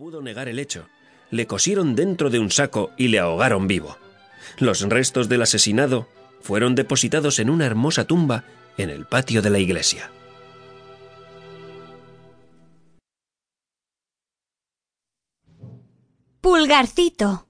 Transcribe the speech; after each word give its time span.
pudo 0.00 0.22
negar 0.22 0.48
el 0.48 0.58
hecho. 0.58 0.88
Le 1.30 1.46
cosieron 1.46 1.94
dentro 1.94 2.30
de 2.30 2.38
un 2.38 2.50
saco 2.50 2.90
y 2.96 3.08
le 3.08 3.18
ahogaron 3.18 3.66
vivo. 3.66 3.98
Los 4.58 4.80
restos 4.88 5.28
del 5.28 5.42
asesinado 5.42 6.08
fueron 6.40 6.74
depositados 6.74 7.38
en 7.38 7.50
una 7.50 7.66
hermosa 7.66 8.06
tumba 8.06 8.44
en 8.78 8.88
el 8.88 9.04
patio 9.04 9.42
de 9.42 9.50
la 9.50 9.58
iglesia. 9.58 10.10
Pulgarcito. 16.40 17.46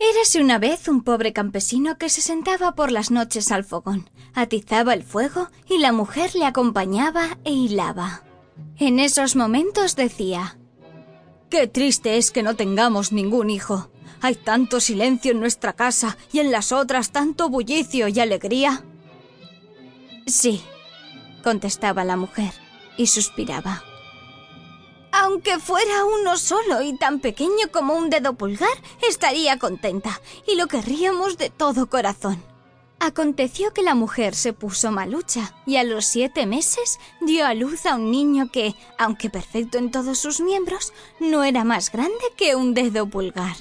Érase 0.00 0.40
una 0.40 0.58
vez 0.58 0.88
un 0.88 1.04
pobre 1.04 1.32
campesino 1.32 1.96
que 1.96 2.08
se 2.08 2.22
sentaba 2.22 2.74
por 2.74 2.90
las 2.90 3.12
noches 3.12 3.52
al 3.52 3.62
fogón, 3.62 4.10
atizaba 4.34 4.94
el 4.94 5.04
fuego 5.04 5.48
y 5.68 5.78
la 5.78 5.92
mujer 5.92 6.34
le 6.34 6.44
acompañaba 6.44 7.38
e 7.44 7.52
hilaba. 7.52 8.25
En 8.78 8.98
esos 8.98 9.36
momentos 9.36 9.96
decía 9.96 10.58
Qué 11.50 11.66
triste 11.66 12.16
es 12.16 12.30
que 12.30 12.42
no 12.42 12.56
tengamos 12.56 13.12
ningún 13.12 13.50
hijo. 13.50 13.90
Hay 14.20 14.34
tanto 14.34 14.80
silencio 14.80 15.32
en 15.32 15.40
nuestra 15.40 15.74
casa 15.74 16.16
y 16.32 16.40
en 16.40 16.50
las 16.50 16.72
otras 16.72 17.12
tanto 17.12 17.48
bullicio 17.48 18.08
y 18.08 18.18
alegría. 18.18 18.84
Sí, 20.26 20.62
contestaba 21.44 22.04
la 22.04 22.16
mujer 22.16 22.52
y 22.96 23.06
suspiraba. 23.06 23.84
Aunque 25.12 25.58
fuera 25.58 26.04
uno 26.04 26.36
solo 26.36 26.82
y 26.82 26.96
tan 26.98 27.20
pequeño 27.20 27.70
como 27.72 27.94
un 27.94 28.10
dedo 28.10 28.34
pulgar, 28.34 28.76
estaría 29.08 29.58
contenta 29.58 30.20
y 30.46 30.56
lo 30.56 30.66
querríamos 30.66 31.38
de 31.38 31.48
todo 31.50 31.88
corazón. 31.88 32.42
Aconteció 32.98 33.74
que 33.74 33.82
la 33.82 33.94
mujer 33.94 34.34
se 34.34 34.54
puso 34.54 34.90
malucha 34.90 35.54
y 35.66 35.76
a 35.76 35.84
los 35.84 36.06
siete 36.06 36.46
meses 36.46 36.98
dio 37.20 37.46
a 37.46 37.52
luz 37.52 37.84
a 37.84 37.96
un 37.96 38.10
niño 38.10 38.50
que, 38.50 38.74
aunque 38.98 39.28
perfecto 39.28 39.76
en 39.76 39.90
todos 39.90 40.18
sus 40.18 40.40
miembros, 40.40 40.94
no 41.20 41.44
era 41.44 41.62
más 41.62 41.92
grande 41.92 42.24
que 42.36 42.56
un 42.56 42.72
dedo 42.72 43.06
pulgar. 43.06 43.56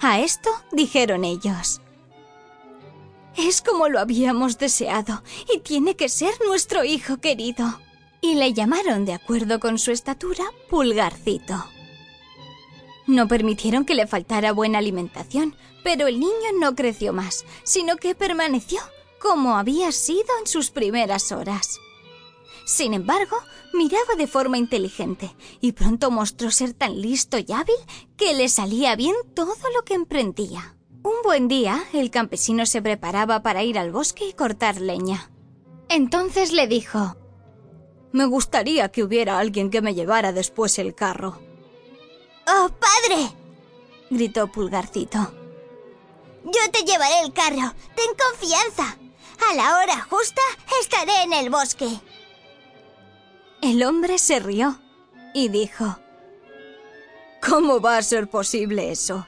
A 0.00 0.20
esto 0.20 0.50
dijeron 0.70 1.24
ellos. 1.24 1.80
Es 3.36 3.62
como 3.62 3.88
lo 3.88 4.00
habíamos 4.00 4.58
deseado 4.58 5.22
y 5.54 5.60
tiene 5.60 5.96
que 5.96 6.08
ser 6.08 6.34
nuestro 6.46 6.84
hijo 6.84 7.18
querido 7.18 7.80
y 8.20 8.34
le 8.34 8.52
llamaron, 8.52 9.06
de 9.06 9.14
acuerdo 9.14 9.60
con 9.60 9.78
su 9.78 9.92
estatura, 9.92 10.44
Pulgarcito. 10.68 11.64
No 13.06 13.28
permitieron 13.28 13.84
que 13.84 13.94
le 13.94 14.06
faltara 14.06 14.52
buena 14.52 14.78
alimentación, 14.78 15.56
pero 15.82 16.06
el 16.06 16.20
niño 16.20 16.32
no 16.58 16.74
creció 16.74 17.12
más, 17.12 17.44
sino 17.64 17.96
que 17.96 18.14
permaneció 18.14 18.80
como 19.20 19.56
había 19.56 19.92
sido 19.92 20.26
en 20.40 20.46
sus 20.46 20.70
primeras 20.70 21.32
horas. 21.32 21.78
Sin 22.64 22.94
embargo, 22.94 23.36
miraba 23.72 24.14
de 24.16 24.26
forma 24.26 24.58
inteligente 24.58 25.34
y 25.60 25.72
pronto 25.72 26.10
mostró 26.10 26.50
ser 26.50 26.72
tan 26.72 27.00
listo 27.00 27.38
y 27.38 27.52
hábil 27.52 27.76
que 28.16 28.32
le 28.32 28.48
salía 28.48 28.96
bien 28.96 29.16
todo 29.34 29.56
lo 29.74 29.84
que 29.84 29.94
emprendía. 29.94 30.76
Un 31.02 31.14
buen 31.24 31.48
día, 31.48 31.82
el 31.92 32.10
campesino 32.10 32.66
se 32.66 32.82
preparaba 32.82 33.42
para 33.42 33.64
ir 33.64 33.78
al 33.78 33.90
bosque 33.90 34.28
y 34.28 34.32
cortar 34.32 34.80
leña. 34.80 35.30
Entonces 35.88 36.52
le 36.52 36.66
dijo 36.66 37.16
me 38.12 38.24
gustaría 38.24 38.90
que 38.90 39.04
hubiera 39.04 39.38
alguien 39.38 39.70
que 39.70 39.82
me 39.82 39.94
llevara 39.94 40.32
después 40.32 40.78
el 40.80 40.94
carro. 40.94 41.38
¡Oh, 42.52 42.68
padre! 42.68 43.30
gritó 44.10 44.48
Pulgarcito. 44.48 45.18
Yo 46.44 46.70
te 46.72 46.82
llevaré 46.82 47.20
el 47.22 47.32
carro. 47.32 47.74
Ten 47.94 48.10
confianza. 48.18 48.96
A 49.48 49.54
la 49.54 49.76
hora 49.76 50.06
justa 50.10 50.42
estaré 50.80 51.22
en 51.22 51.32
el 51.32 51.50
bosque. 51.50 51.88
El 53.62 53.82
hombre 53.84 54.18
se 54.18 54.40
rió 54.40 54.80
y 55.32 55.48
dijo, 55.48 55.96
¿Cómo 57.46 57.80
va 57.80 57.98
a 57.98 58.02
ser 58.02 58.28
posible 58.28 58.90
eso? 58.90 59.26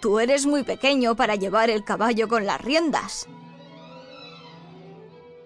Tú 0.00 0.18
eres 0.18 0.44
muy 0.44 0.64
pequeño 0.64 1.16
para 1.16 1.36
llevar 1.36 1.70
el 1.70 1.84
caballo 1.84 2.28
con 2.28 2.44
las 2.44 2.60
riendas. 2.60 3.26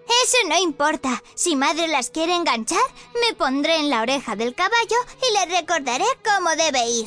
Eso 0.08 0.48
no 0.48 0.58
importa. 0.58 1.22
Si 1.34 1.54
madre 1.54 1.86
las 1.86 2.10
quiere 2.10 2.34
enganchar, 2.34 2.82
me 3.14 3.34
pondré 3.36 3.76
en 3.76 3.90
la 3.90 4.02
oreja 4.02 4.36
del 4.36 4.54
caballo 4.54 4.96
y 5.18 5.32
le 5.32 5.58
recordaré 5.60 6.04
cómo 6.24 6.50
debe 6.50 6.88
ir. 6.88 7.06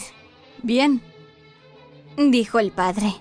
Bien, 0.61 1.01
dijo 2.17 2.59
el 2.59 2.71
padre. 2.71 3.15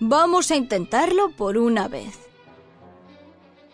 Vamos 0.00 0.50
a 0.50 0.56
intentarlo 0.56 1.30
por 1.36 1.58
una 1.58 1.88
vez. 1.88 2.18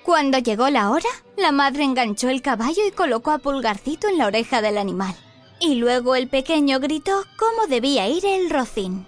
Cuando 0.02 0.38
llegó 0.38 0.68
la 0.68 0.90
hora, 0.90 1.08
la 1.36 1.52
madre 1.52 1.84
enganchó 1.84 2.28
el 2.28 2.42
caballo 2.42 2.84
y 2.86 2.90
colocó 2.90 3.30
a 3.30 3.38
Pulgarcito 3.38 4.08
en 4.08 4.18
la 4.18 4.26
oreja 4.26 4.60
del 4.60 4.78
animal. 4.78 5.14
Y 5.60 5.76
luego 5.76 6.16
el 6.16 6.28
pequeño 6.28 6.80
gritó 6.80 7.24
cómo 7.38 7.68
debía 7.68 8.08
ir 8.08 8.26
el 8.26 8.50
rocín. 8.50 9.06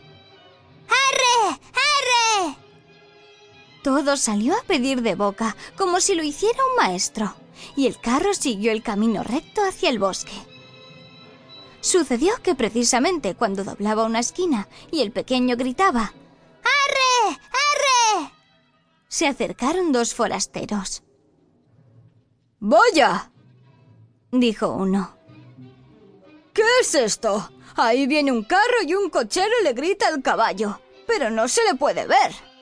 Todo 3.85 4.17
salió 4.17 4.55
a 4.55 4.63
pedir 4.63 5.03
de 5.03 5.15
boca, 5.15 5.59
como 5.77 6.01
si 6.01 6.15
lo 6.15 6.23
hiciera 6.23 6.59
un 6.71 6.77
maestro, 6.77 7.37
y 7.77 7.87
el 7.87 8.01
carro 8.01 8.33
siguió 8.33 8.73
el 8.73 8.83
camino 8.83 9.23
recto 9.23 9.61
hacia 9.63 9.91
el 9.91 9.99
bosque. 9.99 10.33
Sucedió 11.83 12.33
que 12.43 12.55
precisamente 12.55 13.35
cuando 13.35 13.63
doblaba 13.63 14.07
una 14.07 14.21
esquina 14.21 14.69
y 14.91 15.03
el 15.03 15.13
pequeño 15.13 15.55
gritaba 15.57 16.15
¡Arre! 16.65 17.29
¡Arre! 17.29 18.33
se 19.07 19.27
acercaron 19.27 19.93
dos 19.93 20.15
forasteros. 20.15 21.03
¡Vaya! 22.61 23.33
dijo 24.33 24.71
uno. 24.71 25.15
¿Qué 26.55 26.65
es 26.81 26.95
esto? 26.95 27.51
Ahí 27.77 28.07
viene 28.07 28.33
un 28.33 28.45
carro 28.45 28.83
y 28.87 28.95
un 28.95 29.11
cochero 29.11 29.53
le 29.63 29.75
grita 29.75 30.09
al 30.09 30.23
caballo, 30.23 30.81
pero 31.07 31.29
no 31.29 31.49
se 31.49 31.63
le 31.65 31.75
puede 31.75 32.07
ver. 32.07 32.54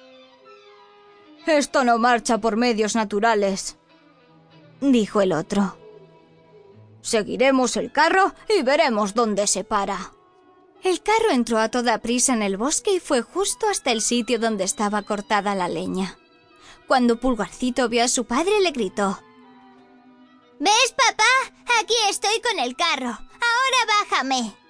Esto 1.46 1.84
no 1.84 1.98
marcha 1.98 2.38
por 2.38 2.56
medios 2.56 2.94
naturales, 2.94 3.76
dijo 4.80 5.20
el 5.20 5.32
otro. 5.32 5.76
Seguiremos 7.00 7.76
el 7.76 7.90
carro 7.90 8.32
y 8.48 8.62
veremos 8.62 9.14
dónde 9.14 9.46
se 9.48 9.64
para. 9.64 10.12
El 10.84 11.02
carro 11.02 11.30
entró 11.30 11.58
a 11.58 11.68
toda 11.68 11.98
prisa 11.98 12.32
en 12.32 12.42
el 12.42 12.56
bosque 12.56 12.94
y 12.94 13.00
fue 13.00 13.22
justo 13.22 13.68
hasta 13.68 13.90
el 13.90 14.02
sitio 14.02 14.38
donde 14.38 14.64
estaba 14.64 15.02
cortada 15.02 15.54
la 15.54 15.68
leña. 15.68 16.16
Cuando 16.86 17.18
Pulgarcito 17.18 17.88
vio 17.88 18.04
a 18.04 18.08
su 18.08 18.24
padre 18.24 18.60
le 18.60 18.70
gritó 18.70 19.20
¿Ves, 20.58 20.94
papá? 20.96 21.54
Aquí 21.80 21.94
estoy 22.08 22.40
con 22.40 22.60
el 22.60 22.76
carro. 22.76 23.08
Ahora 23.08 24.00
bájame. 24.08 24.61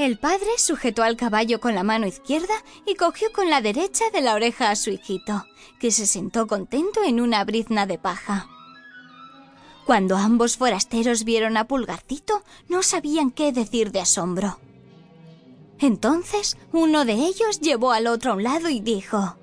El 0.00 0.16
padre 0.16 0.48
sujetó 0.56 1.02
al 1.02 1.18
caballo 1.18 1.60
con 1.60 1.74
la 1.74 1.82
mano 1.82 2.06
izquierda 2.06 2.54
y 2.86 2.94
cogió 2.94 3.30
con 3.34 3.50
la 3.50 3.60
derecha 3.60 4.04
de 4.14 4.22
la 4.22 4.32
oreja 4.32 4.70
a 4.70 4.76
su 4.76 4.88
hijito, 4.88 5.44
que 5.78 5.90
se 5.90 6.06
sentó 6.06 6.46
contento 6.46 7.04
en 7.04 7.20
una 7.20 7.44
brizna 7.44 7.84
de 7.84 7.98
paja. 7.98 8.48
Cuando 9.84 10.16
ambos 10.16 10.56
forasteros 10.56 11.24
vieron 11.24 11.58
a 11.58 11.66
Pulgarcito, 11.66 12.42
no 12.66 12.82
sabían 12.82 13.30
qué 13.30 13.52
decir 13.52 13.92
de 13.92 14.00
asombro. 14.00 14.58
Entonces 15.78 16.56
uno 16.72 17.04
de 17.04 17.12
ellos 17.12 17.60
llevó 17.60 17.92
al 17.92 18.06
otro 18.06 18.32
a 18.32 18.36
un 18.36 18.42
lado 18.42 18.70
y 18.70 18.80
dijo 18.80 19.36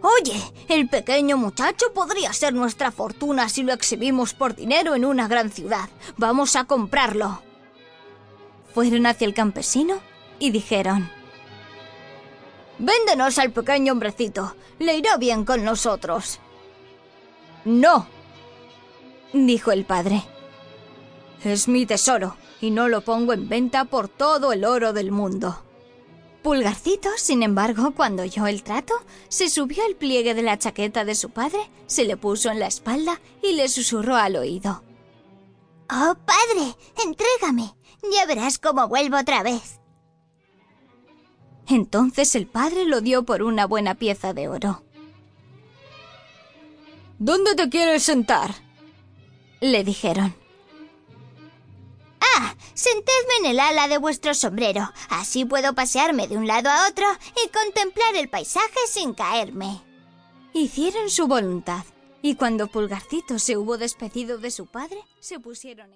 Oye, 0.00 0.40
el 0.68 0.88
pequeño 0.88 1.36
muchacho 1.36 1.92
podría 1.92 2.32
ser 2.32 2.54
nuestra 2.54 2.90
fortuna 2.90 3.50
si 3.50 3.64
lo 3.64 3.74
exhibimos 3.74 4.32
por 4.32 4.56
dinero 4.56 4.94
en 4.94 5.04
una 5.04 5.28
gran 5.28 5.50
ciudad. 5.50 5.90
Vamos 6.16 6.56
a 6.56 6.64
comprarlo. 6.64 7.42
Fueron 8.74 9.06
hacia 9.06 9.26
el 9.26 9.34
campesino 9.34 10.00
y 10.38 10.50
dijeron 10.50 11.10
Véndenos 12.78 13.38
al 13.38 13.52
pequeño 13.52 13.92
hombrecito. 13.92 14.56
Le 14.80 14.96
irá 14.96 15.16
bien 15.16 15.44
con 15.44 15.64
nosotros. 15.64 16.40
No, 17.64 18.08
dijo 19.32 19.70
el 19.70 19.84
padre. 19.84 20.22
Es 21.44 21.68
mi 21.68 21.86
tesoro 21.86 22.36
y 22.60 22.70
no 22.70 22.88
lo 22.88 23.02
pongo 23.02 23.32
en 23.32 23.48
venta 23.48 23.84
por 23.84 24.08
todo 24.08 24.52
el 24.52 24.64
oro 24.64 24.92
del 24.92 25.12
mundo. 25.12 25.62
Pulgarcito, 26.42 27.08
sin 27.16 27.42
embargo, 27.42 27.92
cuando 27.94 28.22
oyó 28.22 28.46
el 28.46 28.62
trato, 28.62 28.94
se 29.28 29.48
subió 29.48 29.84
al 29.84 29.94
pliegue 29.94 30.34
de 30.34 30.42
la 30.42 30.58
chaqueta 30.58 31.04
de 31.04 31.14
su 31.14 31.30
padre, 31.30 31.70
se 31.86 32.04
le 32.04 32.18
puso 32.18 32.50
en 32.50 32.60
la 32.60 32.66
espalda 32.66 33.20
y 33.42 33.52
le 33.52 33.68
susurró 33.68 34.16
al 34.16 34.36
oído. 34.36 34.82
Oh, 35.90 36.14
padre, 36.26 36.76
entrégame. 37.02 37.74
Ya 38.12 38.26
verás 38.26 38.58
cómo 38.58 38.88
vuelvo 38.88 39.18
otra 39.18 39.42
vez. 39.42 39.80
Entonces 41.68 42.34
el 42.34 42.46
padre 42.46 42.84
lo 42.84 43.00
dio 43.00 43.24
por 43.24 43.42
una 43.42 43.66
buena 43.66 43.94
pieza 43.94 44.34
de 44.34 44.48
oro. 44.48 44.84
¿Dónde 47.18 47.54
te 47.54 47.68
quieres 47.68 48.02
sentar? 48.02 48.54
le 49.60 49.82
dijeron. 49.82 50.34
Ah, 52.20 52.54
sentadme 52.74 53.36
en 53.40 53.46
el 53.46 53.60
ala 53.60 53.88
de 53.88 53.98
vuestro 53.98 54.34
sombrero. 54.34 54.92
Así 55.08 55.44
puedo 55.44 55.74
pasearme 55.74 56.28
de 56.28 56.36
un 56.36 56.46
lado 56.46 56.68
a 56.68 56.88
otro 56.88 57.06
y 57.44 57.48
contemplar 57.48 58.14
el 58.16 58.28
paisaje 58.28 58.78
sin 58.88 59.14
caerme. 59.14 59.80
Hicieron 60.52 61.08
su 61.08 61.26
voluntad, 61.26 61.84
y 62.20 62.34
cuando 62.34 62.66
Pulgarcito 62.66 63.38
se 63.38 63.56
hubo 63.56 63.78
despedido 63.78 64.38
de 64.38 64.50
su 64.50 64.66
padre, 64.66 64.98
se 65.18 65.40
pusieron 65.40 65.86
en 65.86 65.92